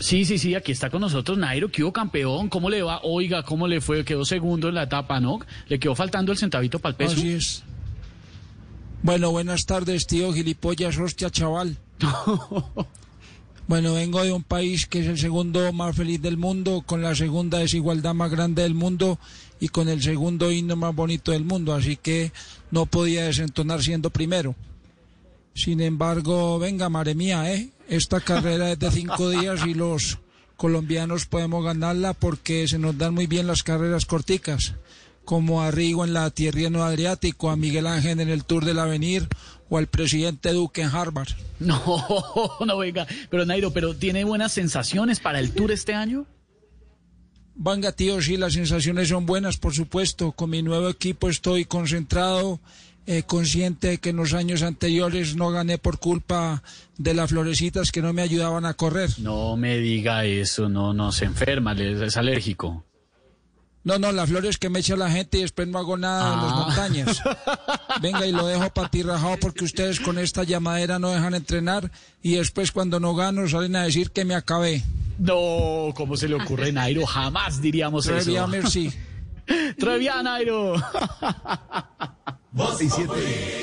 Sí, 0.00 0.24
sí, 0.24 0.38
sí, 0.38 0.54
aquí 0.54 0.72
está 0.72 0.88
con 0.88 1.02
nosotros 1.02 1.36
Nairo, 1.36 1.70
que 1.70 1.84
hubo 1.84 1.92
campeón, 1.92 2.48
¿cómo 2.48 2.70
le 2.70 2.82
va? 2.82 3.00
Oiga, 3.02 3.42
¿cómo 3.42 3.68
le 3.68 3.80
fue? 3.82 4.04
Quedó 4.04 4.24
segundo 4.24 4.68
en 4.68 4.74
la 4.74 4.84
etapa, 4.84 5.20
¿no? 5.20 5.38
Le 5.68 5.78
quedó 5.78 5.94
faltando 5.94 6.32
el 6.32 6.38
centavito 6.38 6.78
para 6.78 6.90
el 6.90 6.96
peso. 6.96 7.12
Así 7.12 7.28
es. 7.30 7.62
Bueno, 9.02 9.30
buenas 9.30 9.66
tardes, 9.66 10.06
tío 10.06 10.32
gilipollas, 10.32 10.98
hostia, 10.98 11.30
chaval. 11.30 11.76
Bueno, 13.70 13.94
vengo 13.94 14.20
de 14.24 14.32
un 14.32 14.42
país 14.42 14.86
que 14.86 14.98
es 14.98 15.06
el 15.06 15.16
segundo 15.16 15.72
más 15.72 15.94
feliz 15.94 16.20
del 16.20 16.36
mundo, 16.36 16.82
con 16.84 17.02
la 17.02 17.14
segunda 17.14 17.58
desigualdad 17.58 18.14
más 18.14 18.28
grande 18.28 18.62
del 18.62 18.74
mundo 18.74 19.20
y 19.60 19.68
con 19.68 19.88
el 19.88 20.02
segundo 20.02 20.50
himno 20.50 20.74
más 20.74 20.92
bonito 20.92 21.30
del 21.30 21.44
mundo, 21.44 21.72
así 21.72 21.96
que 21.96 22.32
no 22.72 22.86
podía 22.86 23.26
desentonar 23.26 23.80
siendo 23.80 24.10
primero. 24.10 24.56
Sin 25.60 25.82
embargo, 25.82 26.58
venga, 26.58 26.88
madre 26.88 27.14
mía, 27.14 27.52
¿eh? 27.52 27.68
Esta 27.86 28.18
carrera 28.20 28.72
es 28.72 28.78
de 28.78 28.90
cinco 28.90 29.28
días 29.40 29.60
y 29.66 29.74
los 29.74 30.16
colombianos 30.56 31.26
podemos 31.26 31.62
ganarla 31.62 32.14
porque 32.14 32.66
se 32.66 32.78
nos 32.78 32.96
dan 32.96 33.12
muy 33.12 33.26
bien 33.26 33.46
las 33.46 33.62
carreras 33.62 34.06
corticas, 34.06 34.72
como 35.26 35.60
a 35.60 35.70
Rigo 35.70 36.06
en 36.06 36.14
la 36.14 36.30
Tierra 36.30 36.86
Adriático, 36.86 37.50
a 37.50 37.56
Miguel 37.56 37.86
Ángel 37.86 38.20
en 38.20 38.30
el 38.30 38.46
Tour 38.46 38.64
del 38.64 38.78
Avenir 38.78 39.28
o 39.68 39.76
al 39.76 39.86
presidente 39.86 40.50
Duque 40.52 40.80
en 40.80 40.88
Harvard. 40.88 41.28
No, 41.60 41.78
no 42.64 42.78
venga, 42.78 43.06
pero 43.28 43.44
Nairo, 43.44 43.70
pero 43.70 43.94
¿tiene 43.94 44.24
buenas 44.24 44.52
sensaciones 44.52 45.20
para 45.20 45.40
el 45.40 45.52
Tour 45.52 45.72
este 45.72 45.92
año? 45.92 46.24
Venga, 47.54 47.92
tío, 47.92 48.22
sí, 48.22 48.38
las 48.38 48.54
sensaciones 48.54 49.08
son 49.08 49.26
buenas, 49.26 49.58
por 49.58 49.74
supuesto. 49.74 50.32
Con 50.32 50.48
mi 50.48 50.62
nuevo 50.62 50.88
equipo 50.88 51.28
estoy 51.28 51.66
concentrado, 51.66 52.60
eh, 53.06 53.22
consciente 53.24 53.88
de 53.88 53.98
que 53.98 54.10
en 54.10 54.16
los 54.16 54.34
años 54.34 54.62
anteriores 54.62 55.34
no 55.36 55.50
gané 55.50 55.78
por 55.78 55.98
culpa 55.98 56.62
de 56.98 57.14
las 57.14 57.30
florecitas 57.30 57.90
que 57.92 58.02
no 58.02 58.12
me 58.12 58.22
ayudaban 58.22 58.64
a 58.66 58.74
correr. 58.74 59.10
No 59.18 59.56
me 59.56 59.78
diga 59.78 60.24
eso, 60.24 60.68
no, 60.68 60.92
no, 60.94 61.10
se 61.12 61.24
enferma, 61.24 61.72
es 61.72 62.16
alérgico. 62.16 62.84
No, 63.82 63.98
no, 63.98 64.12
las 64.12 64.28
flores 64.28 64.58
que 64.58 64.68
me 64.68 64.80
echa 64.80 64.94
la 64.94 65.10
gente 65.10 65.38
y 65.38 65.40
después 65.40 65.66
no 65.66 65.78
hago 65.78 65.96
nada 65.96 66.34
en 66.34 66.40
las 66.42 66.52
Ah. 66.52 66.64
montañas. 66.66 67.22
Venga, 68.02 68.26
y 68.26 68.32
lo 68.32 68.46
dejo 68.46 68.68
para 68.74 68.90
ti 68.90 69.02
rajado 69.02 69.38
porque 69.40 69.64
ustedes 69.64 70.00
con 70.00 70.18
esta 70.18 70.44
llamadera 70.44 70.98
no 70.98 71.08
dejan 71.10 71.34
entrenar 71.34 71.90
y 72.22 72.34
después 72.34 72.72
cuando 72.72 73.00
no 73.00 73.14
gano 73.14 73.48
salen 73.48 73.76
a 73.76 73.84
decir 73.84 74.10
que 74.10 74.26
me 74.26 74.34
acabé. 74.34 74.84
No, 75.18 75.92
¿cómo 75.94 76.16
se 76.18 76.28
le 76.28 76.34
ocurre, 76.34 76.72
Nairo? 76.72 77.06
Jamás 77.06 77.62
diríamos 77.62 78.06
eso. 78.06 78.30
bien, 78.30 78.50
merci. 78.50 78.92
Bien, 79.78 80.24
Nairo. 80.24 80.74
Voz 82.80 82.86
y 82.86 82.88
siete. 82.88 83.59